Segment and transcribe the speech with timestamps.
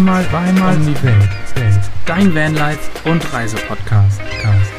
[0.00, 1.28] Zweimal, zweimal um die Welt.
[1.56, 1.80] Welt.
[2.06, 4.18] Dein Vanlife und Reisepodcast.
[4.40, 4.72] Cast.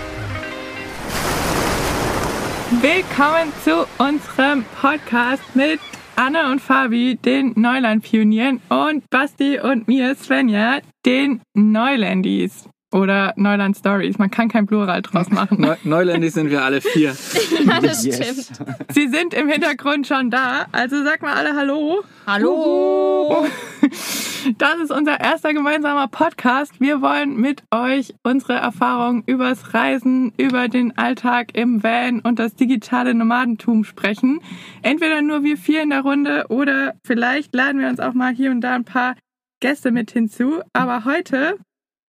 [2.82, 5.80] Willkommen zu unserem Podcast mit
[6.16, 12.68] Anne und Fabi, den Neuland-Pionieren, und Basti und mir, Svenja, den Neulandis.
[12.92, 14.18] Oder Neuland Stories.
[14.18, 15.62] Man kann kein Plural draus machen.
[15.62, 17.16] Neu Neulandis sind wir alle vier.
[17.66, 18.16] ja, das yes.
[18.16, 18.70] stimmt.
[18.92, 20.66] Sie sind im Hintergrund schon da.
[20.72, 22.04] Also sag mal alle Hallo.
[22.26, 23.11] Hallo.
[24.58, 26.82] Das ist unser erster gemeinsamer Podcast.
[26.82, 32.56] Wir wollen mit euch unsere Erfahrungen übers Reisen, über den Alltag im Van und das
[32.56, 34.42] digitale Nomadentum sprechen.
[34.82, 38.50] Entweder nur wir vier in der Runde oder vielleicht laden wir uns auch mal hier
[38.52, 39.16] und da ein paar
[39.60, 40.62] Gäste mit hinzu.
[40.74, 41.58] Aber heute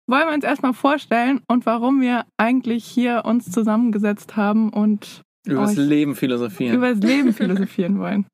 [0.07, 5.77] wollen wir uns erstmal vorstellen und warum wir eigentlich hier uns zusammengesetzt haben und übers
[5.77, 6.77] Leben philosophieren.
[6.77, 8.27] Übers Leben philosophieren wollen.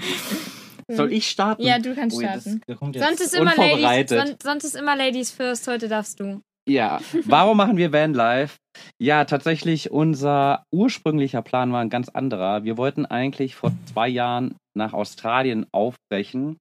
[0.90, 1.62] Soll ich starten?
[1.62, 2.62] Ja, du kannst starten.
[2.68, 6.40] Oh, sonst, ist immer Ladies, sonst, sonst ist immer Ladies first, heute darfst du.
[6.68, 8.56] Ja, warum machen wir Vanlife?
[8.98, 12.64] Ja, tatsächlich, unser ursprünglicher Plan war ein ganz anderer.
[12.64, 16.58] Wir wollten eigentlich vor zwei Jahren nach Australien aufbrechen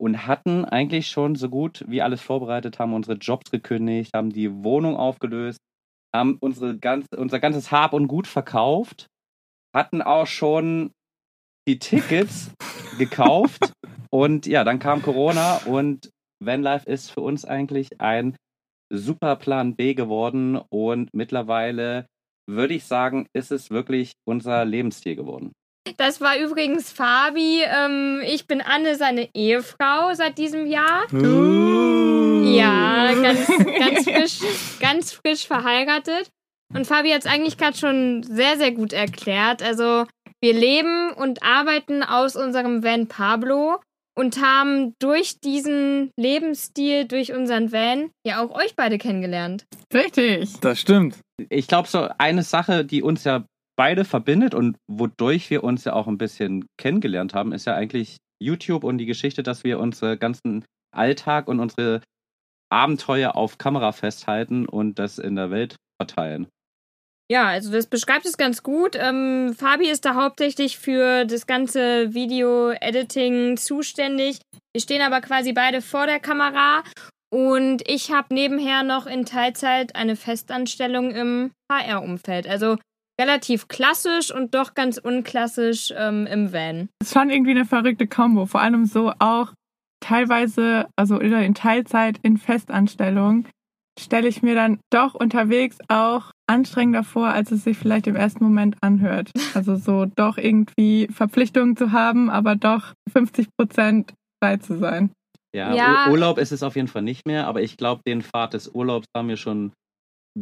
[0.00, 4.64] und hatten eigentlich schon so gut wie alles vorbereitet, haben unsere Jobs gekündigt, haben die
[4.64, 5.58] Wohnung aufgelöst,
[6.14, 9.06] haben unsere ganz, unser ganzes Hab und Gut verkauft,
[9.74, 10.92] hatten auch schon
[11.68, 12.50] die Tickets
[12.98, 13.72] gekauft
[14.10, 16.10] und ja, dann kam Corona und
[16.42, 18.36] Vanlife ist für uns eigentlich ein
[18.90, 22.06] super Plan B geworden und mittlerweile
[22.48, 25.52] würde ich sagen, ist es wirklich unser Lebensstil geworden.
[25.98, 27.62] Das war übrigens Fabi.
[27.64, 31.04] Ähm, ich bin Anne, seine Ehefrau seit diesem Jahr.
[31.12, 32.44] Uh.
[32.44, 36.30] Ja, ganz, ganz, frisch, ganz frisch verheiratet.
[36.74, 39.62] Und Fabi hat es eigentlich gerade schon sehr, sehr gut erklärt.
[39.62, 40.06] Also,
[40.40, 43.80] wir leben und arbeiten aus unserem Van Pablo
[44.16, 49.64] und haben durch diesen Lebensstil, durch unseren Van, ja auch euch beide kennengelernt.
[49.94, 50.58] Richtig.
[50.60, 51.20] Das stimmt.
[51.50, 53.44] Ich glaube, so eine Sache, die uns ja
[53.76, 58.16] beide verbindet und wodurch wir uns ja auch ein bisschen kennengelernt haben, ist ja eigentlich
[58.42, 62.02] YouTube und die Geschichte, dass wir unseren ganzen Alltag und unsere
[62.70, 66.48] Abenteuer auf Kamera festhalten und das in der Welt verteilen.
[67.30, 68.96] Ja, also das beschreibt es ganz gut.
[68.98, 74.40] Ähm, Fabi ist da hauptsächlich für das ganze Video-Editing zuständig.
[74.72, 76.82] Wir stehen aber quasi beide vor der Kamera
[77.30, 82.48] und ich habe nebenher noch in Teilzeit eine Festanstellung im HR-Umfeld.
[82.48, 82.78] Also
[83.20, 86.88] relativ klassisch und doch ganz unklassisch ähm, im Van.
[87.00, 88.46] Das ist schon irgendwie eine verrückte Kombo.
[88.46, 89.52] Vor allem so auch
[90.00, 93.46] teilweise, also in Teilzeit in Festanstellung,
[94.00, 98.42] stelle ich mir dann doch unterwegs auch anstrengender vor, als es sich vielleicht im ersten
[98.42, 99.30] Moment anhört.
[99.54, 105.10] Also so doch irgendwie Verpflichtungen zu haben, aber doch 50 Prozent frei zu sein.
[105.54, 108.54] Ja, ja, Urlaub ist es auf jeden Fall nicht mehr, aber ich glaube, den Pfad
[108.54, 109.72] des Urlaubs haben wir schon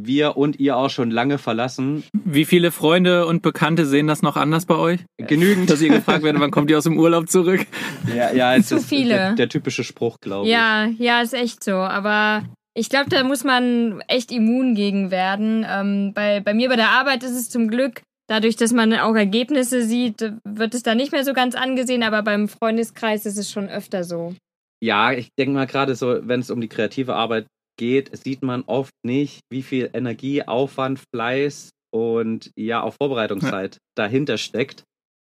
[0.05, 2.05] wir und ihr auch schon lange verlassen.
[2.12, 5.00] Wie viele Freunde und Bekannte sehen das noch anders bei euch?
[5.17, 5.71] Genügend.
[5.71, 7.67] Dass ihr gefragt werdet, wann kommt ihr aus dem Urlaub zurück?
[8.15, 9.15] Ja, ja, es Zu ist viele.
[9.15, 10.53] Der, der typische Spruch, glaube ich.
[10.53, 11.73] Ja, ja, ist echt so.
[11.73, 12.43] Aber
[12.76, 15.64] ich glaube, da muss man echt immun gegen werden.
[15.69, 19.14] Ähm, bei, bei mir bei der Arbeit ist es zum Glück, dadurch, dass man auch
[19.14, 23.50] Ergebnisse sieht, wird es da nicht mehr so ganz angesehen, aber beim Freundeskreis ist es
[23.50, 24.34] schon öfter so.
[24.82, 27.47] Ja, ich denke mal gerade so, wenn es um die kreative Arbeit
[27.78, 33.81] geht, sieht man oft nicht, wie viel Energie, Aufwand, Fleiß und ja auch Vorbereitungszeit ja.
[33.94, 34.84] dahinter steckt.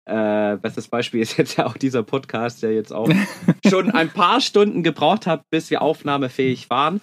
[0.07, 3.09] Äh, bestes Beispiel ist jetzt ja auch dieser Podcast, der jetzt auch
[3.67, 7.01] schon ein paar Stunden gebraucht hat, bis wir aufnahmefähig waren.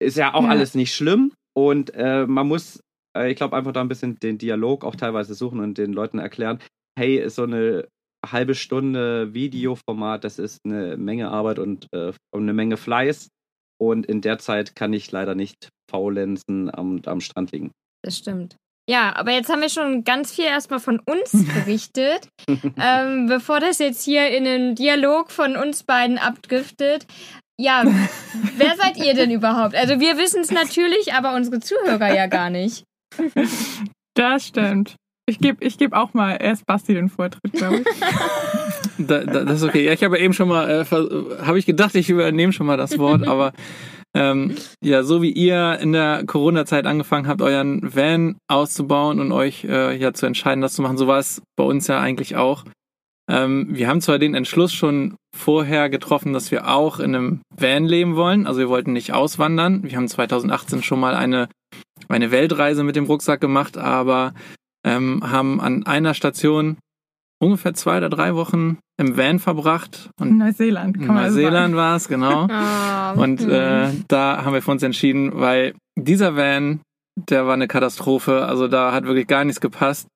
[0.00, 0.48] Ist ja auch ja.
[0.48, 2.80] alles nicht schlimm und äh, man muss,
[3.16, 6.18] äh, ich glaube, einfach da ein bisschen den Dialog auch teilweise suchen und den Leuten
[6.18, 6.58] erklären,
[6.98, 7.86] hey, so eine
[8.24, 13.28] halbe Stunde Videoformat, das ist eine Menge Arbeit und, äh, und eine Menge Fleiß.
[13.78, 17.70] Und in der Zeit kann ich leider nicht faulenzen am, am Strand liegen.
[18.02, 18.56] Das stimmt.
[18.88, 22.28] Ja, aber jetzt haben wir schon ganz viel erstmal von uns berichtet.
[22.76, 27.06] ähm, bevor das jetzt hier in einen Dialog von uns beiden abdriftet,
[27.60, 27.84] ja,
[28.56, 29.74] wer seid ihr denn überhaupt?
[29.74, 32.84] Also wir wissen es natürlich, aber unsere Zuhörer ja gar nicht.
[34.14, 34.96] Das stimmt.
[35.26, 37.86] Ich gebe ich geb auch mal erst Basti den Vortritt, glaube ich.
[38.98, 39.82] Da, da, das ist okay.
[39.82, 42.98] Ja, ich habe eben schon mal, äh, habe ich gedacht, ich übernehme schon mal das
[42.98, 43.52] Wort, aber
[44.14, 49.64] ähm, ja, so wie ihr in der Corona-Zeit angefangen habt, euren Van auszubauen und euch
[49.64, 52.64] äh, ja zu entscheiden, das zu machen, so war es bei uns ja eigentlich auch.
[53.30, 57.84] Ähm, wir haben zwar den Entschluss schon vorher getroffen, dass wir auch in einem Van
[57.84, 59.84] leben wollen, also wir wollten nicht auswandern.
[59.84, 61.48] Wir haben 2018 schon mal eine,
[62.08, 64.34] eine Weltreise mit dem Rucksack gemacht, aber
[64.84, 66.78] ähm, haben an einer Station
[67.40, 70.10] ungefähr zwei oder drei Wochen im Van verbracht.
[70.20, 72.48] In Und Neuseeland, kann in also Neuseeland war es, genau.
[72.50, 76.80] Ah, Und äh, da haben wir für uns entschieden, weil dieser Van,
[77.16, 78.44] der war eine Katastrophe.
[78.44, 80.06] Also da hat wirklich gar nichts gepasst.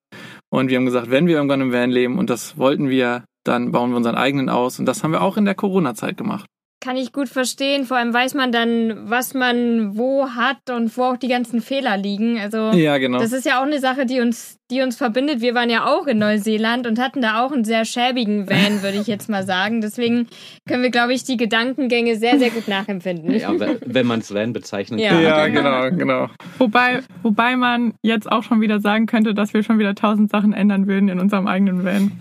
[0.54, 3.72] Und wir haben gesagt, wenn wir irgendwann im Van leben, und das wollten wir, dann
[3.72, 4.78] bauen wir unseren eigenen aus.
[4.78, 6.46] Und das haben wir auch in der Corona-Zeit gemacht.
[6.84, 7.86] Kann ich gut verstehen.
[7.86, 11.96] Vor allem weiß man dann, was man wo hat und wo auch die ganzen Fehler
[11.96, 12.38] liegen.
[12.38, 13.18] Also Ja, genau.
[13.20, 15.40] das ist ja auch eine Sache, die uns, die uns verbindet.
[15.40, 18.98] Wir waren ja auch in Neuseeland und hatten da auch einen sehr schäbigen Van, würde
[19.00, 19.80] ich jetzt mal sagen.
[19.80, 20.26] Deswegen
[20.68, 23.34] können wir, glaube ich, die Gedankengänge sehr, sehr gut nachempfinden.
[23.34, 23.50] Ja,
[23.86, 25.18] wenn- man es Van bezeichnen Ja.
[25.18, 26.28] ja, genau, genau.
[26.58, 30.52] Wobei, wobei man jetzt auch schon wieder sagen könnte, dass wir schon wieder tausend Sachen
[30.52, 32.12] ändern würden in unserem eigenen Van.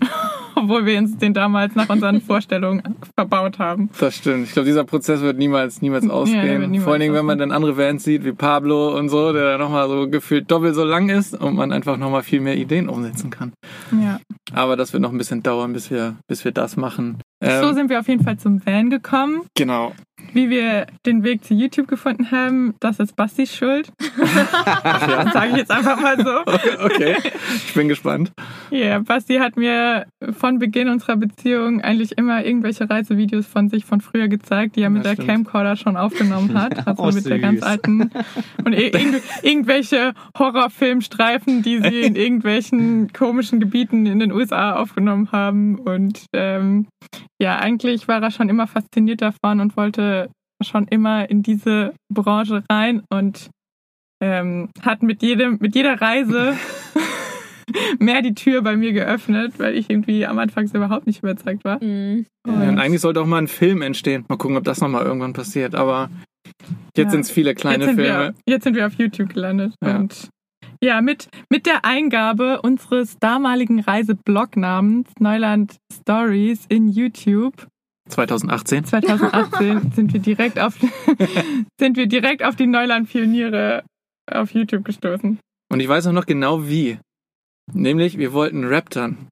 [0.56, 2.82] Obwohl wir uns den damals nach unseren Vorstellungen
[3.16, 3.90] verbaut haben.
[3.98, 4.44] Das stimmt.
[4.46, 6.60] Ich glaube, dieser Prozess wird niemals, niemals ausgehen.
[6.60, 9.32] wird niemals Vor allen Dingen, wenn man dann andere Bands sieht, wie Pablo und so,
[9.32, 12.88] der nochmal so gefühlt doppelt so lang ist und man einfach nochmal viel mehr Ideen
[12.88, 13.52] umsetzen kann.
[14.02, 14.20] Ja.
[14.52, 17.18] Aber das wird noch ein bisschen dauern, bis wir, bis wir das machen.
[17.42, 19.42] so Ähm, sind wir auf jeden Fall zum Van gekommen.
[19.56, 19.92] genau.
[20.32, 23.92] Wie wir den Weg zu YouTube gefunden haben, das ist Bastis Schuld.
[24.84, 26.84] Das sage ich jetzt einfach mal so.
[26.84, 27.16] Okay,
[27.56, 28.32] ich bin gespannt.
[28.70, 34.00] Ja, Basti hat mir von Beginn unserer Beziehung eigentlich immer irgendwelche Reisevideos von sich von
[34.00, 35.28] früher gezeigt, die er mit Das der stimmt.
[35.46, 36.74] Camcorder schon aufgenommen hat.
[36.86, 37.68] Also Oh, mit der ganz süß.
[37.68, 38.10] alten.
[38.64, 45.30] Und ir irgendw irgendwelche Horrorfilmstreifen, die sie in irgendwelchen komischen Gebieten in den USA aufgenommen
[45.32, 45.78] haben.
[45.78, 46.86] Und ähm,
[47.40, 50.30] ja, eigentlich war er schon immer fasziniert davon und wollte
[50.62, 53.50] schon immer in diese Branche rein und
[54.22, 56.56] ähm, hat mit jedem, mit jeder Reise
[57.98, 61.82] mehr die Tür bei mir geöffnet, weil ich irgendwie am Anfang überhaupt nicht überzeugt war.
[61.82, 62.26] Mhm.
[62.46, 64.24] Und eigentlich sollte auch mal ein Film entstehen.
[64.28, 65.74] Mal gucken, ob das nochmal irgendwann passiert.
[65.74, 66.10] Aber
[66.96, 67.10] jetzt Ja.
[67.10, 68.34] sind es viele kleine jetzt Filme.
[68.46, 69.74] Wir, jetzt sind wir auf YouTube gelandet.
[69.82, 69.96] Ja.
[69.96, 70.28] Und
[70.82, 77.66] ja, mit, mit der Eingabe unseres damaligen Reiseblog-Namens Neuland Stories in YouTube
[78.10, 78.84] 2018.
[78.84, 80.74] 2018 sind wir direkt auf
[81.80, 83.82] sind wir direkt auf die Neuland Pioniere
[84.30, 85.38] auf YouTube gestoßen.
[85.72, 86.98] Und ich weiß auch noch genau wie.
[87.72, 89.28] Nämlich, wir wollten Raptern.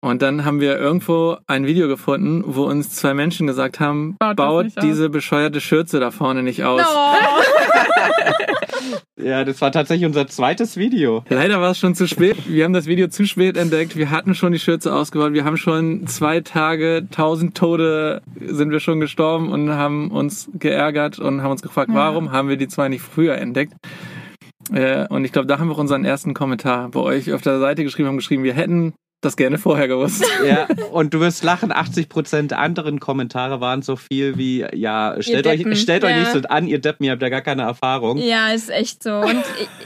[0.00, 4.36] Und dann haben wir irgendwo ein Video gefunden, wo uns zwei Menschen gesagt haben, Baut
[4.36, 6.82] baut, diese bescheuerte Schürze da vorne nicht aus.
[9.16, 11.24] Ja, das war tatsächlich unser zweites Video.
[11.30, 12.36] Leider war es schon zu spät.
[12.46, 13.96] Wir haben das Video zu spät entdeckt.
[13.96, 15.32] Wir hatten schon die Schürze ausgebaut.
[15.32, 21.18] Wir haben schon zwei Tage, tausend Tode sind wir schon gestorben und haben uns geärgert
[21.20, 21.94] und haben uns gefragt, Ja.
[21.94, 23.72] warum haben wir die zwei nicht früher entdeckt?
[24.72, 27.58] Äh, Und ich glaube, da haben wir auch unseren ersten Kommentar bei euch auf der
[27.60, 30.24] Seite geschrieben, haben geschrieben, wir hätten das gerne vorher gewusst.
[30.46, 35.46] Ja, und du wirst lachen, 80% der anderen Kommentare waren so viel wie, ja, stellt,
[35.46, 36.18] euch, stellt euch Ja.
[36.20, 38.18] nicht so an, ihr Deppen, ihr habt ja gar keine Erfahrung.
[38.18, 39.14] Ja, ist echt so.
[39.20, 39.42] Und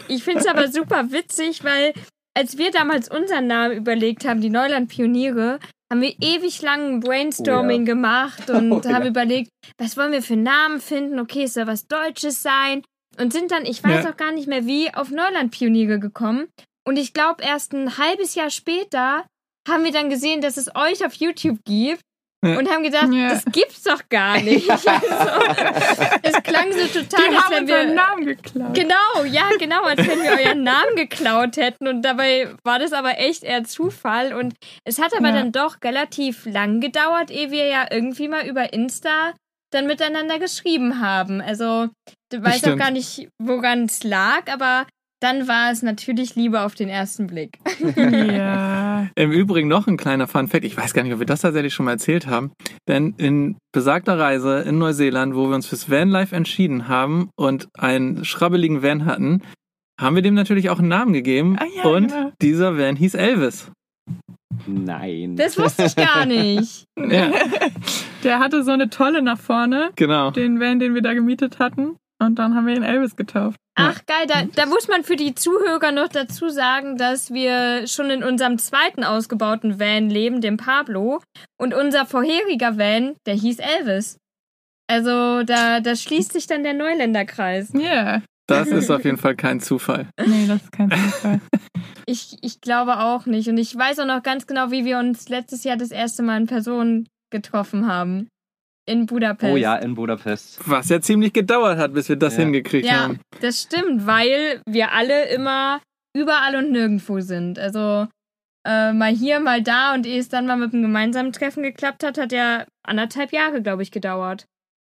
[0.09, 1.93] ich, ich finde es aber super witzig, weil
[2.37, 5.59] als wir damals unseren Namen überlegt haben, die Neuland-Pioniere,
[5.91, 9.09] haben wir ewig lang Brainstorming Oh gemacht und Oh haben ja.
[9.11, 11.19] überlegt, was wollen wir für Namen finden?
[11.21, 12.83] Okay, es soll was Deutsches sein.
[13.19, 14.11] Und sind dann, ich weiß Ja.
[14.13, 16.47] auch gar nicht mehr wie, auf Neuland-Pioniere gekommen.
[16.87, 19.25] Und ich glaube, erst ein halbes Jahr später
[19.69, 22.01] haben wir dann gesehen, dass es euch auf YouTube gibt.
[22.41, 23.31] Und haben gedacht, Ja.
[23.31, 24.69] das gibt's doch gar nicht.
[24.87, 24.89] Also,
[26.23, 28.75] es klang so total, Die als wenn wir Namen geklaut.
[28.75, 31.89] Genau, ja, genau, als wenn wir euren Namen geklaut hätten.
[31.89, 34.33] Und dabei war das aber echt eher Zufall.
[34.35, 35.35] Und es hat aber Ja.
[35.35, 39.35] dann doch relativ lang gedauert, ehe wir ja irgendwie mal über Insta
[39.71, 41.41] dann miteinander geschrieben haben.
[41.41, 41.89] Also,
[42.33, 44.87] ich weiß auch gar nicht, woran es lag, aber
[45.21, 47.59] dann war es natürlich Liebe auf den ersten Blick.
[47.99, 49.09] Ja.
[49.15, 50.65] Im Übrigen noch ein kleiner Fun Fact.
[50.65, 52.53] Ich weiß gar nicht, ob wir das tatsächlich schon mal erzählt haben.
[52.87, 58.25] Denn in besagter Reise in Neuseeland, wo wir uns fürs Vanlife entschieden haben und einen
[58.25, 59.43] schrabbeligen Van hatten,
[60.01, 61.57] haben wir dem natürlich auch einen Namen gegeben.
[61.59, 62.33] Ah ja, und genau.
[62.41, 63.71] dieser Van hieß Elvis.
[64.67, 65.37] Nein.
[65.37, 66.85] Das wusste ich gar nicht.
[66.99, 67.31] Ja,
[68.25, 70.31] Der hatte so eine Tolle nach vorne, genau.
[70.33, 71.97] den Van, den wir da gemietet hatten.
[72.21, 73.57] Und dann haben wir ihn Elvis getauft.
[73.77, 78.11] Ach geil, da, da muss man für die Zuhörer noch dazu sagen, dass wir schon
[78.11, 81.21] in unserem zweiten ausgebauten Van leben, dem Pablo.
[81.57, 84.19] Und unser vorheriger Van, der hieß Elvis.
[84.91, 87.71] Also da, da schließt sich dann der Neuländerkreis.
[87.73, 88.23] Ja.
[88.49, 90.09] Das ist auf jeden Fall kein Zufall.
[90.27, 91.41] Nee, das ist kein Zufall.
[92.07, 93.49] Ich, ich glaube auch nicht.
[93.49, 96.41] Und ich weiß auch noch ganz genau, wie wir uns letztes Jahr das erste Mal
[96.41, 98.29] in Person getroffen haben.
[98.89, 99.53] In Budapest.
[99.53, 100.61] Oh ja, in Budapest.
[100.67, 102.45] Was ja ziemlich gedauert hat, bis wir das Ja.
[102.45, 103.21] hingekriegt Ja, haben.
[103.43, 105.81] das stimmt, weil wir alle immer
[106.17, 107.59] überall und nirgendwo sind.
[107.59, 108.09] Also
[108.67, 112.03] äh, mal hier, mal da und ehe es dann mal mit einem gemeinsamen Treffen geklappt
[112.03, 114.47] hat, hat ja anderthalb Jahre, glaube ich, gedauert.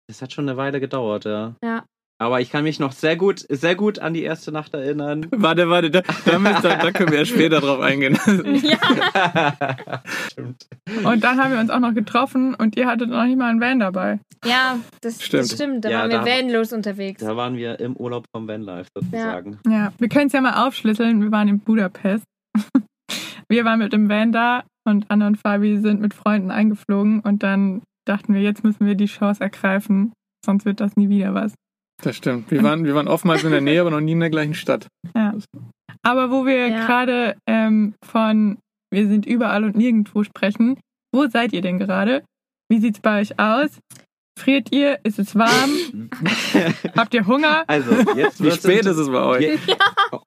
[0.09, 1.55] Das hat schon eine Weile gedauert, ja.
[1.63, 1.85] Ja.
[2.21, 5.27] Aber ich kann mich noch sehr gut, sehr gut an die erste Nacht erinnern.
[5.31, 8.19] Warte, warte, da, da, müssen, da, da können wir ja später drauf eingehen.
[8.63, 10.01] Ja,
[10.31, 10.67] Stimmt.
[11.05, 13.61] Und dann haben wir uns auch noch getroffen und ihr hattet noch nicht mal einen
[13.61, 14.19] Van dabei.
[14.45, 15.45] ja das Stimmt.
[15.45, 15.85] das stimmt.
[15.85, 17.21] Da Ja, waren wir da- vanlos unterwegs.
[17.23, 19.59] Da waren wir im Urlaub vom Vanlife sozusagen.
[19.67, 21.23] Ja, wir können es ja mal aufschlüsseln.
[21.23, 22.25] Wir waren in Budapest.
[23.49, 27.43] Wir waren mit dem Van da und Anna und Fabi sind mit Freunden eingeflogen und
[27.43, 30.13] dann dachten wir, jetzt müssen wir die Chance ergreifen,
[30.47, 31.55] sonst wird das nie wieder was.
[32.03, 32.51] Das stimmt.
[32.51, 34.87] Wir waren, wir waren oftmals in der Nähe, aber noch nie in der gleichen Stadt.
[36.03, 36.87] Aber wo wir Ja.
[36.87, 38.59] gerade ähm, von
[38.93, 40.79] wir sind überall und nirgendwo sprechen,
[41.15, 42.25] wo seid ihr denn gerade?
[42.71, 43.71] Wie sieht's bei euch aus?
[44.39, 44.99] Friert ihr?
[45.05, 46.09] Ist es warm?
[46.97, 47.65] Habt ihr Hunger?
[47.67, 49.67] Also, jetzt Wie wird's spät ist es bei euch?
[49.67, 49.79] Wir-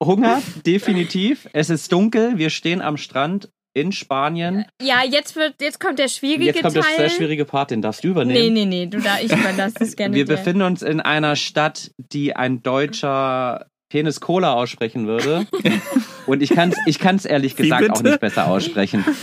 [0.02, 1.48] Hunger, definitiv.
[1.54, 2.38] Es ist dunkel.
[2.38, 4.66] Wir stehen am Strand in Spanien.
[4.82, 6.84] Ja, jetzt wird, jetzt kommt der schwierige Jetzt kommt Teil.
[6.84, 8.54] das sehr schwierige Part, den darfst du Nee, übernehmen.
[8.54, 10.16] nee, nee, du da, ich überlasse das gerne.
[10.16, 10.36] Wir dir.
[10.36, 15.48] befinden uns in einer Stadt, die ein deutscher Penis Cola aussprechen würde.
[16.26, 19.04] Und ich kann es ich kann's ehrlich gesagt auch nicht besser aussprechen.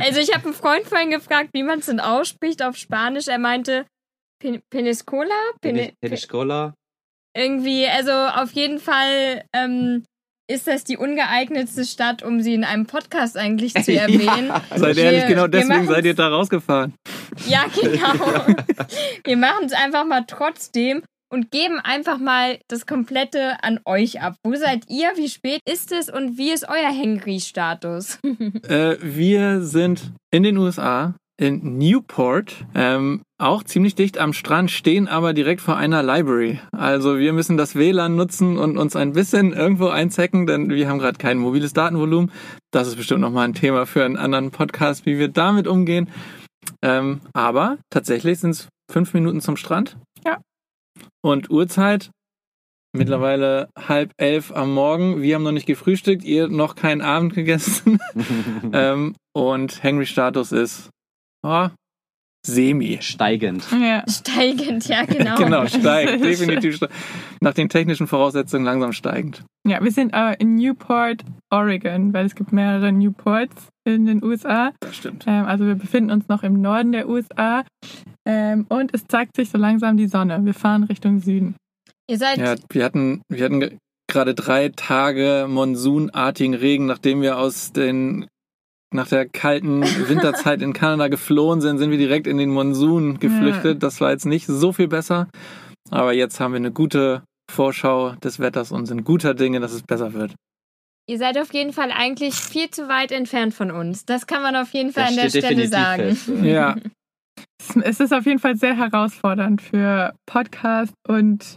[0.00, 3.28] Also ich habe einen Freund vorhin gefragt, wie man es denn ausspricht auf Spanisch.
[3.28, 3.86] Er meinte
[4.40, 5.34] Pen Peniscola?
[5.60, 6.74] Peni Penis Cola.
[7.36, 10.04] irgendwie, also auf jeden Fall ähm,
[10.52, 14.02] ist das die ungeeignetste Stadt, um sie in einem Podcast eigentlich zu Ja.
[14.02, 14.52] erwähnen.
[14.74, 16.94] Seid Wir- ehrlich, genau deswegen seid ihr da rausgefahren.
[17.48, 18.46] Ja, genau.
[19.24, 24.34] Wir machen es einfach mal trotzdem und geben einfach mal das Komplette an euch ab.
[24.44, 25.12] Wo seid ihr?
[25.16, 26.10] Wie spät ist es?
[26.10, 28.18] Und wie ist euer Hangry-Status?
[28.68, 35.08] Äh, wir sind in den USA, in Newport, ähm, auch ziemlich dicht am Strand, stehen
[35.08, 36.60] aber direkt vor einer Library.
[36.72, 40.98] Also wir müssen das WLAN nutzen und uns ein bisschen irgendwo einzecken, denn wir haben
[40.98, 42.30] gerade kein mobiles Datenvolumen.
[42.70, 46.08] Das ist bestimmt nochmal ein Thema für einen anderen Podcast, wie wir damit umgehen.
[46.82, 49.96] Ähm, aber tatsächlich sind es fünf Minuten zum Strand.
[50.24, 50.38] Ja.
[51.22, 52.10] Und Uhrzeit
[52.94, 55.22] mittlerweile halb elf am Morgen.
[55.22, 57.98] Wir haben noch nicht gefrühstückt, ihr noch keinen Abend gegessen.
[58.72, 60.90] ähm, und Henry-Status ist
[61.42, 61.68] oh,
[62.46, 62.98] semi.
[63.00, 63.64] Steigend.
[63.72, 64.02] Ja.
[64.08, 65.36] Steigend, ja, genau.
[65.42, 66.24] Genau, steigend.
[66.24, 66.96] Definitiv steigend.
[67.40, 69.44] Nach den technischen Voraussetzungen langsam steigend.
[69.66, 74.72] ja, wir sind aber in Newport, Oregon, weil es gibt mehrere Newports in den USA.
[74.80, 75.24] Das stimmt.
[75.26, 77.64] Ähm, also wir befinden uns noch im Norden der USA
[78.26, 80.38] ähm, und es zeigt sich so langsam die Sonne.
[80.44, 81.54] Wir fahren Richtung Süden.
[82.08, 83.76] Ihr seid, Ja, wir hatten, wir hatten ge-
[84.08, 88.26] gerade drei Tage monsunartigen Regen, nachdem wir aus den
[88.92, 93.64] nach der kalten Winterzeit in Kanada geflohen sind, sind wir direkt in den Monsun geflüchtet.
[93.74, 93.74] Ja.
[93.74, 95.28] Das war jetzt nicht so viel besser,
[95.90, 99.82] aber jetzt haben wir eine gute Vorschau des Wetters und sind guter Dinge, dass es
[99.82, 100.34] besser wird.
[101.08, 104.04] ihr seid auf jeden Fall eigentlich viel zu weit entfernt von uns.
[104.04, 106.02] Das kann man auf jeden Fall Das an der Stelle sagen.
[106.14, 106.28] fest.
[106.42, 111.56] Ja, Es- Es ist auf jeden Fall sehr herausfordernd für Podcast und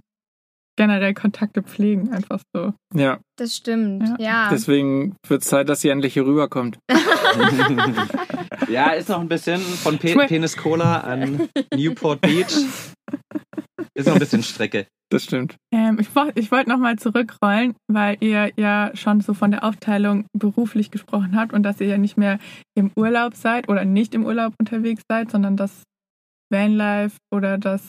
[0.78, 2.74] generell Kontakte pflegen, einfach so.
[2.94, 3.20] ja.
[3.38, 4.16] Das stimmt, Ja.
[4.20, 4.50] ja.
[4.52, 6.78] Deswegen wird es Zeit, dass sie endlich hier rüberkommt.
[8.70, 12.56] ja, ist noch ein bisschen von Pe Penis Cola an Newport Beach.
[13.94, 14.88] Ist noch ein bisschen Strecke.
[15.10, 15.56] Das stimmt.
[15.74, 20.26] Ähm, ich woll- ich wollte nochmal zurückrollen, weil ihr ja schon so von der Aufteilung
[20.34, 22.40] beruflich gesprochen habt und dass ihr ja nicht mehr
[22.76, 25.84] im Urlaub seid oder nicht im Urlaub unterwegs seid, sondern dass
[26.52, 27.82] Vanlife oder das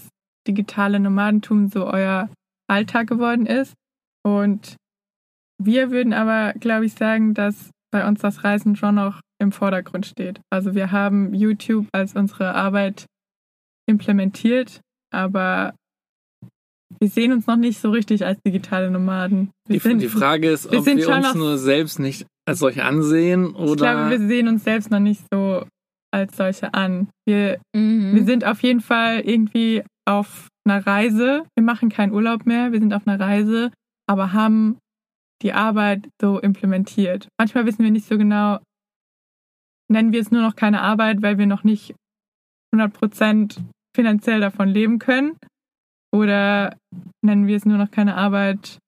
[0.46, 2.28] digitale Nomadentum so euer
[2.68, 3.74] Alltag geworden ist.
[4.24, 4.76] Und
[5.62, 10.06] wir würden aber, glaube ich, sagen, dass bei uns das Reisen schon noch im Vordergrund
[10.06, 10.40] steht.
[10.50, 13.06] Also wir haben YouTube als unsere Arbeit
[13.88, 14.80] implementiert,
[15.12, 15.74] aber
[17.00, 19.50] wir sehen uns noch nicht so richtig als digitale Nomaden.
[19.68, 22.60] Wir Die, die Frage ist, wir ob sind wir uns noch- nur selbst nicht als
[22.60, 23.76] solche ansehen ich oder.
[23.76, 25.66] glaube, wir sehen uns selbst noch nicht so
[26.12, 27.08] als solche an.
[27.26, 28.14] Wir, Mhm.
[28.14, 31.44] wir sind auf jeden Fall irgendwie auf einer Reise.
[31.56, 33.70] Wir machen keinen Urlaub mehr, wir sind auf einer Reise,
[34.08, 34.78] aber haben
[35.42, 37.28] die Arbeit so implementiert.
[37.38, 38.58] Manchmal wissen wir nicht so genau,
[39.90, 41.94] nennen wir es nur noch keine Arbeit, weil wir noch nicht
[42.74, 43.58] 100%
[43.94, 45.36] finanziell davon leben können.
[46.14, 46.76] Oder
[47.24, 48.78] nennen wir es nur noch keine Arbeit,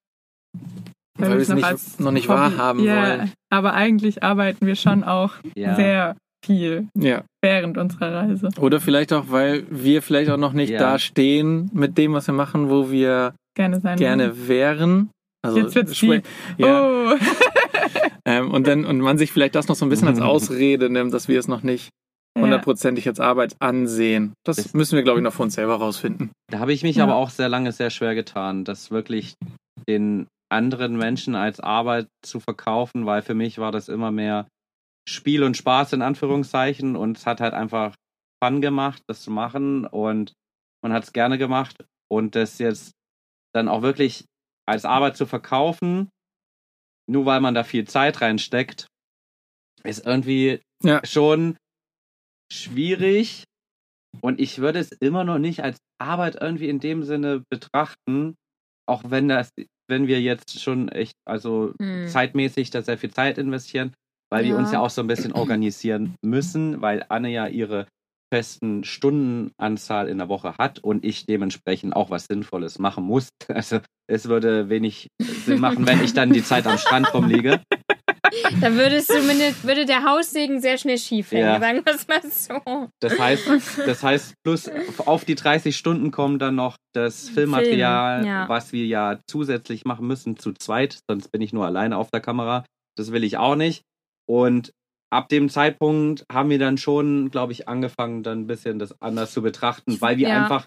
[1.19, 3.33] Weil wir es nicht- noch nicht wahrhaben ja, wollen.
[3.51, 5.75] Aber eigentlich arbeiten wir schon auch Ja.
[5.75, 6.17] sehr
[6.49, 7.23] viel ja.
[7.43, 8.49] während unserer Reise.
[8.59, 10.79] Oder vielleicht auch, weil wir vielleicht auch noch nicht Ja.
[10.81, 13.91] da stehen mit dem, was wir machen, wo wir Gerne sein.
[13.93, 13.99] wollen.
[13.99, 15.11] gerne wären.
[15.45, 16.25] Also, Jetzt wird's deep.
[16.57, 17.15] ja, Oh.
[18.25, 21.15] ähm, und dann und man sich vielleicht das noch so ein bisschen als Ausrede nimmt,
[21.15, 21.91] dass wir es noch nicht
[22.39, 24.33] hundertprozentig als Arbeit ansehen.
[24.45, 26.31] Das Das- müssen wir, glaube ich, noch für uns selber rausfinden.
[26.51, 27.05] Da habe ich mich Ja.
[27.05, 29.35] aber auch sehr lange sehr schwer getan, das wirklich
[29.89, 34.47] den anderen Menschen als Arbeit zu verkaufen, weil für mich war das immer mehr
[35.09, 37.95] Spiel und Spaß in Anführungszeichen und es hat halt einfach
[38.43, 40.33] Fun gemacht, das zu machen und
[40.83, 42.93] man hat es gerne gemacht und das jetzt
[43.55, 44.25] dann auch wirklich
[44.69, 46.09] als Arbeit zu verkaufen,
[47.11, 48.87] nur weil man da viel Zeit reinsteckt,
[49.85, 51.01] ist irgendwie Ja.
[51.05, 51.57] schon
[52.53, 53.45] schwierig.
[54.21, 58.35] Und ich würde es immer noch nicht als Arbeit irgendwie in dem Sinne betrachten,
[58.89, 59.51] auch wenn das,
[59.89, 62.07] wenn wir jetzt schon echt, also Hm.
[62.09, 63.95] zeitmäßig da sehr viel Zeit investieren,
[64.31, 64.59] weil wir Ja.
[64.59, 67.87] uns ja auch so ein bisschen organisieren müssen, weil Anne ja ihre
[68.33, 73.29] festen Stundenanzahl in der Woche hat und ich dementsprechend auch was Sinnvolles machen muss.
[73.49, 73.81] Also
[74.11, 77.61] es würde wenig Sinn machen, wenn ich dann die Zeit am Strand rumliege.
[78.61, 81.61] Da würde es zumindest, würde der Haussegen sehr schnell schief hängen, Ja.
[81.61, 82.89] sagen wir es mal so.
[83.01, 83.49] Das heißt,
[83.87, 88.49] das heißt, plus auf die 30 Stunden kommt dann noch das Filmmaterial, Film, ja.
[88.49, 92.21] was wir ja zusätzlich machen müssen, zu zweit, sonst bin ich nur alleine auf der
[92.21, 92.65] Kamera.
[92.99, 93.83] Das will ich auch nicht.
[94.29, 94.73] Und
[95.11, 99.33] ab dem Zeitpunkt haben wir dann schon, glaube ich, angefangen, dann ein bisschen das anders
[99.33, 100.43] zu betrachten, weil wir Ja.
[100.43, 100.67] einfach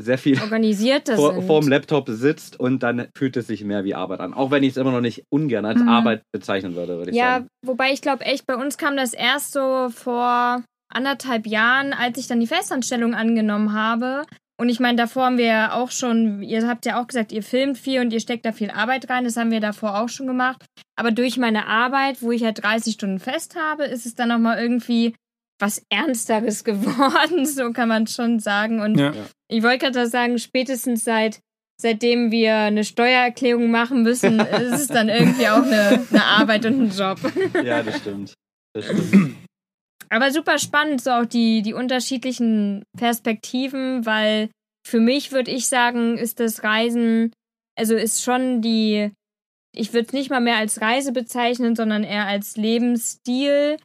[0.00, 1.46] sehr viel Organisierter vor, sind.
[1.46, 4.34] vor dem Laptop sitzt und dann fühlt es sich mehr wie Arbeit an.
[4.34, 5.88] Auch wenn ich es immer noch nicht ungern als Mhm.
[5.88, 7.46] Arbeit bezeichnen würde, würde ich ja, sagen.
[7.64, 12.26] wobei ich glaube echt, bei uns kam das erst so vor anderthalb Jahren, als ich
[12.26, 14.24] dann die Festanstellung angenommen habe.
[14.60, 17.42] Und ich meine, davor haben wir ja auch schon, ihr habt ja auch gesagt, ihr
[17.42, 19.24] filmt viel und ihr steckt da viel Arbeit rein.
[19.24, 20.64] Das haben wir davor auch schon gemacht.
[21.02, 24.62] Aber durch meine Arbeit, wo ich halt 30 Stunden fest habe, ist es dann nochmal
[24.62, 25.16] irgendwie
[25.58, 28.80] was Ernsteres geworden, so kann man schon sagen.
[28.80, 29.10] Und Ja.
[29.10, 29.24] Ja.
[29.48, 31.40] ich wollte gerade sagen, spätestens seit
[31.80, 36.80] seitdem wir eine Steuererklärung machen müssen, ist es dann irgendwie auch eine, eine Arbeit und
[36.80, 37.18] ein Job.
[37.64, 38.34] Ja, das stimmt.
[38.72, 39.34] Das stimmt.
[40.08, 44.50] Aber super spannend, so auch die, die unterschiedlichen Perspektiven, weil
[44.86, 47.32] für mich würde ich sagen, ist das Reisen,
[47.76, 49.10] also ist schon die,
[49.74, 53.76] ich würde es nicht mal mehr als Reise bezeichnen, sondern eher als Lebensstil,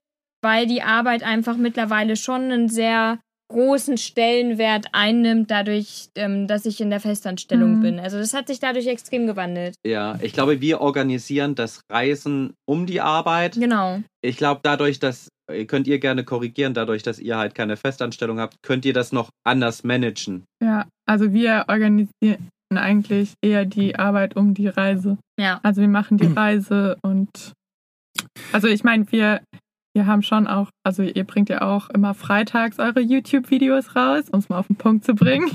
[0.43, 6.81] weil die Arbeit einfach mittlerweile schon einen sehr großen Stellenwert einnimmt, dadurch, ähm, dass ich
[6.81, 7.81] in der Festanstellung Mhm.
[7.81, 7.99] bin.
[7.99, 9.75] Also das hat sich dadurch extrem gewandelt.
[9.85, 13.53] Ja, ich glaube, wir organisieren das Reisen um die Arbeit.
[13.53, 14.01] Genau.
[14.21, 18.41] Ich glaube, dadurch, dass, äh, könnt ihr gerne korrigieren, dadurch, dass ihr halt keine Festanstellung
[18.41, 20.43] habt, könnt ihr das noch anders managen.
[20.61, 25.17] Ja, also wir organisieren eigentlich eher die Arbeit um die Reise.
[25.39, 25.59] Ja.
[25.63, 27.53] Also wir machen die Reise und
[28.51, 29.41] also ich meine, wir,
[29.93, 34.39] wir haben schon auch, also ihr bringt ja auch immer freitags eure YouTube-Videos raus, um
[34.39, 35.49] es mal auf den Punkt zu bringen.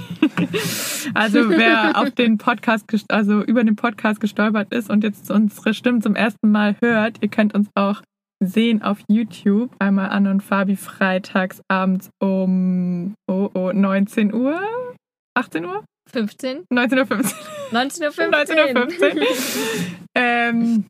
[1.15, 6.03] also wer auf den Podcast, also über den Podcast gestolpert ist und jetzt unsere Stimmen
[6.03, 8.03] zum ersten Mal hört, ihr könnt uns auch
[8.41, 9.71] sehen auf YouTube.
[9.79, 14.61] Einmal Anne und Fabi freitags abends um oh, oh, 19 Uhr,
[15.35, 15.85] 18 Uhr?
[16.11, 16.65] 15?
[16.73, 17.17] 19.15 Uhr.
[17.73, 19.27] 19.15 19.15 Uhr.
[20.15, 20.87] ähm,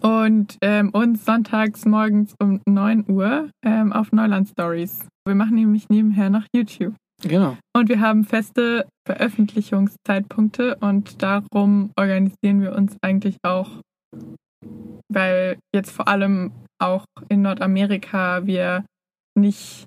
[0.00, 5.06] und ähm, uns sonntags morgens um 9 Uhr ähm, auf Neuland Stories.
[5.26, 6.94] Wir machen nämlich nebenher noch YouTube.
[7.22, 7.56] Genau.
[7.74, 13.80] Und wir haben feste Veröffentlichungszeitpunkte und darum organisieren wir uns eigentlich auch,
[15.08, 18.84] weil jetzt vor allem auch in Nordamerika wir
[19.38, 19.86] nicht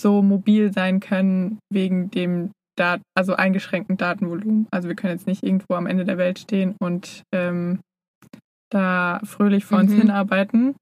[0.00, 4.66] so mobil sein können wegen dem Dat also eingeschränkten Datenvolumen.
[4.70, 7.80] Also wir können jetzt nicht irgendwo am Ende der Welt stehen und ähm,
[8.72, 9.98] da fröhlich vor uns Mhm.
[9.98, 10.76] hinarbeiten.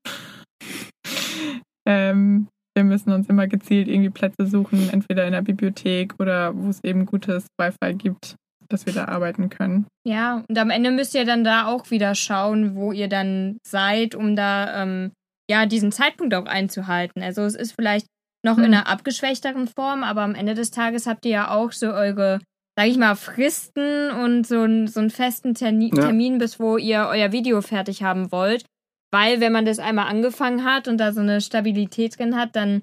[1.89, 6.69] ähm, wir müssen uns immer gezielt irgendwie Plätze suchen, entweder in der Bibliothek oder wo
[6.69, 8.37] es eben gutes Wi-Fi gibt,
[8.69, 9.87] dass wir da arbeiten können.
[10.07, 14.15] Ja, und am Ende müsst ihr dann da auch wieder schauen, wo ihr dann seid,
[14.15, 15.11] um da ähm,
[15.51, 17.23] ja diesen Zeitpunkt auch einzuhalten.
[17.23, 18.07] Also es ist vielleicht
[18.49, 18.65] noch Hm.
[18.65, 22.41] in einer abgeschwächteren Form, aber am Ende des Tages habt ihr ja auch so eure,
[22.79, 26.03] sag ich mal, Fristen und so, einen- so einen festen Terni Ja.
[26.05, 28.65] Termin, bis wo ihr euer Video fertig haben wollt.
[29.11, 32.83] Weil wenn man das einmal angefangen hat und da so eine Stabilität drin hat, dann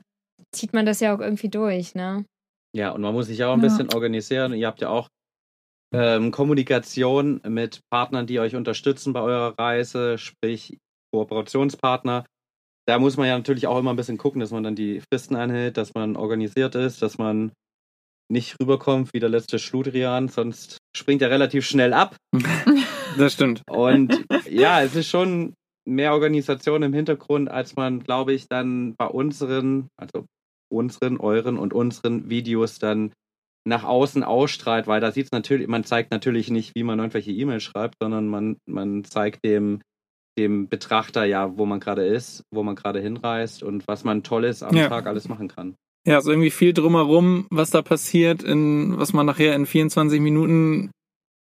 [0.51, 2.25] zieht man das ja auch irgendwie durch, ne?
[2.75, 3.67] Ja, und man muss sich auch ein Ja.
[3.67, 4.53] bisschen organisieren.
[4.53, 5.07] Ihr habt ja auch
[5.93, 10.77] ähm, Kommunikation mit Partnern, die euch unterstützen bei eurer Reise, sprich
[11.13, 12.25] Kooperationspartner.
[12.87, 15.35] Da muss man ja natürlich auch immer ein bisschen gucken, dass man dann die Fristen
[15.35, 17.51] einhält, dass man organisiert ist, dass man
[18.31, 22.15] nicht rüberkommt wie der letzte Schludrian, sonst springt er relativ schnell ab.
[23.17, 23.61] Das stimmt.
[23.69, 25.53] Und ja, es ist schon
[25.87, 30.25] mehr Organisation im Hintergrund, als man, glaube ich, dann bei unseren, also
[30.69, 33.13] unseren, euren und unseren Videos dann
[33.65, 37.31] nach außen ausstrahlt, weil da sieht es natürlich, man zeigt natürlich nicht, wie man irgendwelche
[37.31, 39.81] E-Mails schreibt, sondern man, man zeigt dem,
[40.37, 44.63] dem Betrachter ja, wo man gerade ist, wo man gerade hinreist und was man Tolles
[44.63, 44.89] am Ja.
[44.89, 45.75] Tag alles machen kann.
[46.07, 50.91] Ja, so irgendwie viel drumherum, was da passiert, in was man nachher in 24 Minuten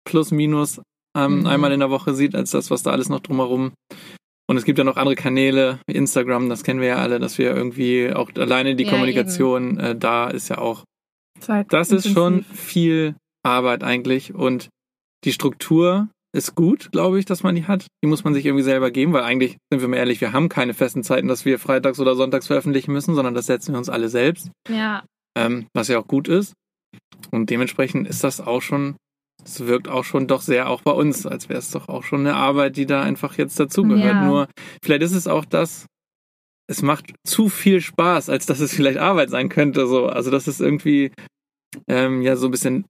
[0.07, 0.81] plus minus
[1.15, 1.47] ähm, Mhm.
[1.47, 3.71] einmal in der Woche sieht, als das, was da alles noch drumherum.
[4.49, 7.37] Und es gibt ja noch andere Kanäle, wie Instagram, das kennen wir ja alle, dass
[7.37, 10.83] wir irgendwie auch alleine die Ja, Kommunikation, äh, da ist ja auch,
[11.39, 14.69] Zeit das ist schon viel Arbeit eigentlich und
[15.23, 17.87] die Struktur ist gut, glaube ich, dass man die hat.
[18.03, 20.49] Die muss man sich irgendwie selber geben, weil eigentlich, sind wir mal ehrlich, wir haben
[20.49, 23.89] keine festen Zeiten, dass wir freitags oder sonntags veröffentlichen müssen, sondern das setzen wir uns
[23.89, 25.03] alle selbst, Ja,
[25.37, 26.53] ähm, was ja auch gut ist.
[27.31, 28.97] Und dementsprechend ist das auch schon,
[29.43, 32.21] es wirkt auch schon doch sehr auch bei uns, als wäre es doch auch schon
[32.21, 34.03] eine Arbeit, die da einfach jetzt dazugehört.
[34.03, 34.25] Ja.
[34.25, 34.47] Nur
[34.83, 35.85] vielleicht ist es auch das,
[36.67, 39.85] es macht zu viel Spaß, als dass es vielleicht Arbeit sein könnte.
[39.87, 40.07] So.
[40.07, 41.11] Also das ist irgendwie
[41.87, 42.85] ähm, ja so ein bisschen,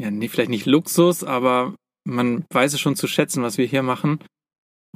[0.00, 3.82] ja, nee, vielleicht nicht Luxus, aber man weiß es schon zu schätzen, was wir hier
[3.82, 4.18] machen.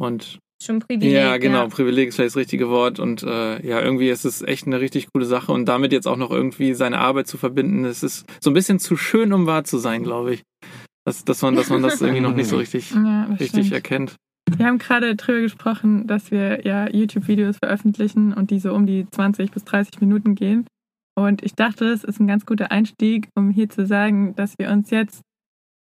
[0.00, 1.12] Und schon Privileg.
[1.12, 2.98] ja, genau, Privileg ist vielleicht das richtige Wort.
[2.98, 5.52] Und äh, ja, irgendwie ist es echt eine richtig coole Sache.
[5.52, 8.78] Und damit jetzt auch noch irgendwie seine Arbeit zu verbinden, es ist so ein bisschen
[8.78, 10.42] zu schön, um wahr zu sein, glaube ich.
[11.04, 13.72] Dass, dass, man, dass man das irgendwie noch nicht so richtig, Ja, das richtig stimmt.
[13.72, 14.16] erkennt.
[14.56, 19.06] Wir haben gerade drüber gesprochen, dass wir ja YouTube-Videos veröffentlichen und die so um die
[19.10, 20.66] 20 bis 30 Minuten gehen.
[21.14, 24.70] Und ich dachte, es ist ein ganz guter Einstieg, um hier zu sagen, dass wir
[24.70, 25.22] uns jetzt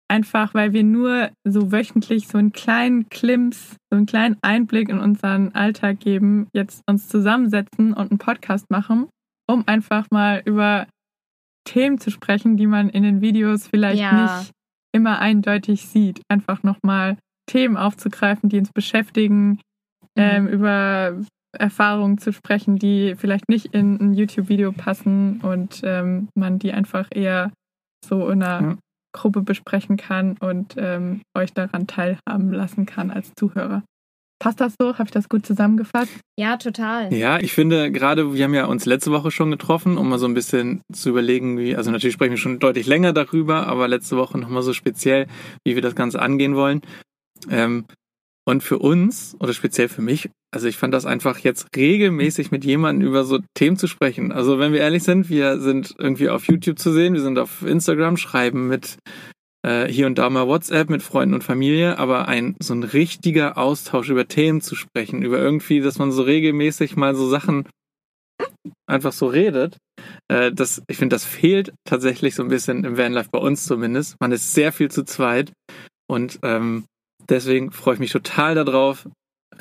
[0.09, 4.99] einfach, weil wir nur so wöchentlich so einen kleinen Klimps, so einen kleinen Einblick in
[4.99, 9.09] unseren Alltag geben, jetzt uns zusammensetzen und einen Podcast machen,
[9.49, 10.87] um einfach mal über
[11.65, 14.23] Themen zu sprechen, die man in den Videos vielleicht Ja.
[14.23, 14.51] nicht
[14.93, 16.23] immer eindeutig sieht.
[16.29, 19.61] Einfach nochmal Themen aufzugreifen, die uns beschäftigen,
[20.17, 21.21] ähm, über
[21.57, 27.09] Erfahrungen zu sprechen, die vielleicht nicht in ein YouTube-Video passen und ähm, man die einfach
[27.11, 27.53] eher
[28.05, 28.77] so in einer Ja.
[29.13, 33.83] Gruppe besprechen kann und ähm, euch daran teilhaben lassen kann als Zuhörer.
[34.41, 34.95] Passt das so?
[34.95, 36.13] Habe ich das gut zusammengefasst?
[36.39, 37.13] Ja, total.
[37.13, 40.27] Ja, ich finde gerade, wir haben ja uns letzte Woche schon getroffen, um mal so
[40.27, 44.17] ein bisschen zu überlegen, wie, also natürlich sprechen wir schon deutlich länger darüber, aber letzte
[44.17, 45.27] Woche nochmal so speziell,
[45.65, 46.83] wie wir das Ganze angehen wollen.
[47.51, 47.87] Ähm,
[48.49, 52.65] und für uns, oder speziell für mich, also ich fand das einfach jetzt regelmäßig mit
[52.65, 54.33] jemandem über so Themen zu sprechen.
[54.33, 57.61] Also wenn wir ehrlich sind, wir sind irgendwie auf YouTube zu sehen, wir sind auf
[57.61, 58.97] Instagram, schreiben mit
[59.67, 63.59] äh, hier und da mal WhatsApp mit Freunden und Familie, aber ein so ein richtiger
[63.59, 67.69] Austausch über Themen zu sprechen, über irgendwie, dass man so regelmäßig mal so Sachen
[68.87, 69.77] einfach so redet,
[70.29, 74.17] äh, das, ich finde, das fehlt tatsächlich so ein bisschen im Vanlife bei uns zumindest.
[74.21, 75.53] Man ist sehr viel zu zweit
[76.11, 76.87] und ähm,
[77.29, 79.07] deswegen freue ich mich total darauf,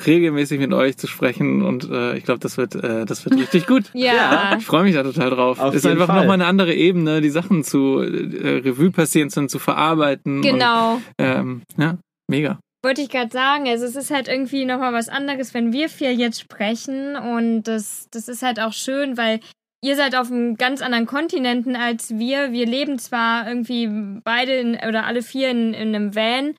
[0.06, 3.66] regelmäßig mit euch zu sprechen und äh, ich glaube, das wird, äh, das wird richtig
[3.66, 3.84] gut.
[3.94, 4.56] Ja.
[4.56, 5.58] Ich freue mich da total drauf.
[5.58, 9.58] Auf ist einfach nochmal eine andere Ebene, die Sachen zu äh, Revue passieren zu, zu
[9.58, 10.42] verarbeiten.
[10.42, 10.94] Genau.
[10.94, 12.58] Und, ähm, ja, mega.
[12.84, 16.14] Wollte ich gerade sagen, also es ist halt irgendwie nochmal was anderes, wenn wir vier
[16.14, 19.40] jetzt sprechen und das, das ist halt auch schön, weil
[19.82, 22.52] ihr seid auf einem ganz anderen Kontinenten als wir.
[22.52, 23.88] Wir leben zwar irgendwie
[24.22, 26.54] beide in, oder alle vier in, in einem Van,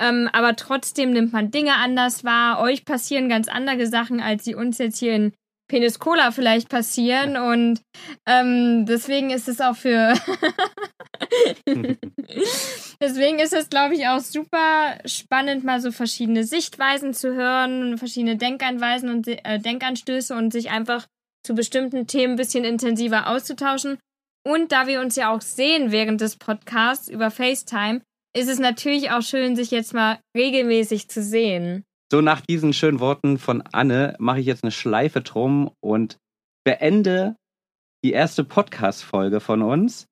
[0.00, 2.60] ähm, aber trotzdem nimmt man Dinge anders wahr.
[2.60, 5.32] Euch passieren ganz andere Sachen, als sie uns jetzt hier in
[5.68, 7.80] Penis Cola vielleicht passieren und
[8.26, 10.14] ähm, deswegen ist es auch für
[13.00, 18.36] Deswegen ist es, glaube ich, auch super spannend, mal so verschiedene Sichtweisen zu hören, verschiedene
[18.36, 21.06] Denkeinweisen und äh, Denkanstöße und sich einfach
[21.44, 23.98] zu bestimmten Themen ein bisschen intensiver auszutauschen.
[24.46, 28.02] Und da wir uns ja auch sehen während des Podcasts über FaceTime,
[28.34, 31.84] ist es natürlich auch schön, sich jetzt mal regelmäßig zu sehen.
[32.10, 36.18] So, nach diesen schönen Worten von Anne mache ich jetzt eine Schleife drum und
[36.64, 37.36] beende
[38.04, 40.06] die erste Podcast-Folge von uns.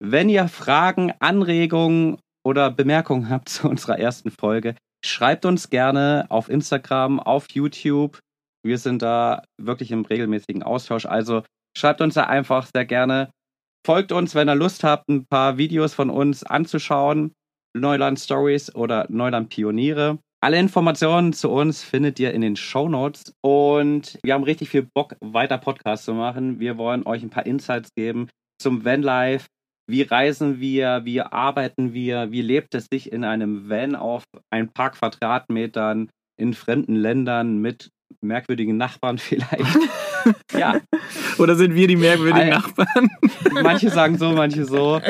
[0.00, 6.48] Wenn ihr Fragen, Anregungen oder Bemerkungen habt zu unserer ersten Folge, schreibt uns gerne auf
[6.48, 8.18] Instagram, auf YouTube.
[8.64, 11.06] Wir sind da wirklich im regelmäßigen Austausch.
[11.06, 11.44] Also
[11.76, 13.30] schreibt uns da einfach sehr gerne.
[13.86, 17.32] Folgt uns, wenn ihr Lust habt, ein paar Videos von uns anzuschauen.
[17.74, 20.18] Neuland Stories oder Neuland Pioniere.
[20.40, 24.88] Alle Informationen zu uns findet ihr in den Show Notes und wir haben richtig viel
[24.94, 26.60] Bock, weiter Podcasts zu machen.
[26.60, 28.28] Wir wollen euch ein paar Insights geben
[28.60, 29.46] zum Vanlife.
[29.88, 31.00] Wie reisen wir?
[31.04, 32.30] Wie arbeiten wir?
[32.30, 37.90] Wie lebt es sich in einem Van auf ein paar Quadratmetern in fremden Ländern mit
[38.20, 39.78] merkwürdigen Nachbarn vielleicht?
[40.58, 40.80] ja,
[41.38, 42.50] Oder sind wir die merkwürdigen.
[42.50, 43.10] Nachbarn?
[43.62, 45.00] manche sagen so, manche so.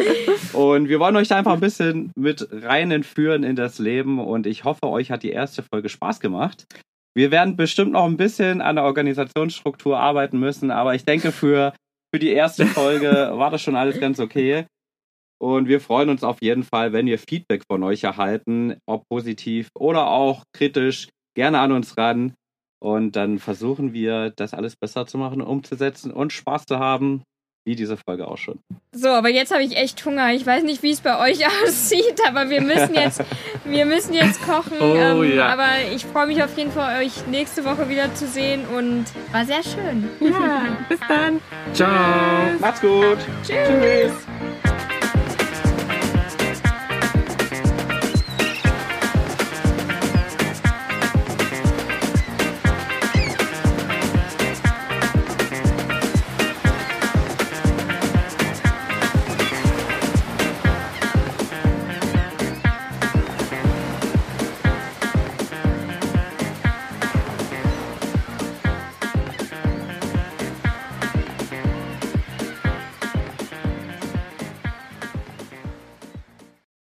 [0.52, 4.46] Und wir wollen euch da einfach ein bisschen mit rein entführen in das Leben und
[4.46, 6.66] ich hoffe, euch hat die erste Folge Spaß gemacht.
[7.14, 11.72] Wir werden bestimmt noch ein bisschen an der Organisationsstruktur arbeiten müssen, aber ich denke, für,
[12.14, 14.66] für die erste Folge war das schon alles ganz okay.
[15.40, 19.68] Und wir freuen uns auf jeden Fall, wenn wir Feedback von euch erhalten, ob positiv
[19.76, 22.34] oder auch kritisch, gerne an uns ran.
[22.80, 27.22] Und dann versuchen wir, das alles besser zu machen, umzusetzen und Spaß zu haben,
[27.68, 28.60] wie diese Folge auch schon.
[28.92, 30.32] So, aber jetzt habe ich echt Hunger.
[30.32, 33.22] Ich weiß nicht, wie es bei euch aussieht, aber wir müssen jetzt,
[33.64, 34.78] wir müssen jetzt kochen.
[34.80, 35.48] Oh, ähm, ja.
[35.48, 39.44] Aber ich freue mich auf jeden Fall, euch nächste Woche wieder zu sehen und war
[39.44, 40.08] sehr schön.
[40.20, 41.40] Ja, bis dann.
[41.74, 42.58] Ciao.
[42.60, 43.18] Macht's gut!
[43.44, 44.27] Tschüss.